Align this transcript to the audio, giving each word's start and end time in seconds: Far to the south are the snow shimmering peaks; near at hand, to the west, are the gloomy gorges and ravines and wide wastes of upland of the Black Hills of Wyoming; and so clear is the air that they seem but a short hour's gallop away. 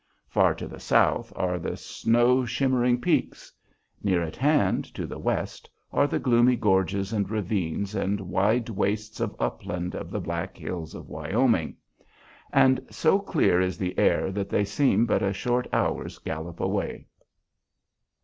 Far 0.27 0.55
to 0.55 0.67
the 0.67 0.79
south 0.79 1.31
are 1.35 1.59
the 1.59 1.77
snow 1.77 2.43
shimmering 2.43 2.99
peaks; 2.99 3.53
near 4.01 4.23
at 4.23 4.35
hand, 4.35 4.83
to 4.95 5.05
the 5.05 5.19
west, 5.19 5.69
are 5.93 6.07
the 6.07 6.17
gloomy 6.17 6.55
gorges 6.55 7.13
and 7.13 7.29
ravines 7.29 7.93
and 7.93 8.19
wide 8.19 8.67
wastes 8.67 9.19
of 9.19 9.35
upland 9.39 9.93
of 9.93 10.09
the 10.09 10.19
Black 10.19 10.57
Hills 10.57 10.95
of 10.95 11.07
Wyoming; 11.07 11.77
and 12.51 12.83
so 12.89 13.19
clear 13.19 13.61
is 13.61 13.77
the 13.77 13.95
air 13.99 14.31
that 14.31 14.49
they 14.49 14.65
seem 14.65 15.05
but 15.05 15.21
a 15.21 15.33
short 15.33 15.67
hour's 15.71 16.17
gallop 16.17 16.59
away. 16.59 17.05